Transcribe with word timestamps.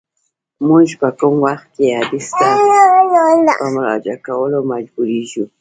موږ 0.67 0.87
په 1.01 1.09
کوم 1.19 1.35
وخت 1.45 1.67
کي 1.75 1.85
حدیث 1.97 2.27
ته 2.39 2.47
په 3.59 3.65
مراجعه 3.75 4.17
کولو 4.27 4.59
مجبوریږو؟ 4.71 5.43